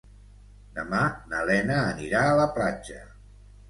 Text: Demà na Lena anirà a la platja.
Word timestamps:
Demà 0.77 1.03
na 1.35 1.43
Lena 1.51 1.79
anirà 1.93 2.27
a 2.31 2.37
la 2.43 2.53
platja. 2.61 3.09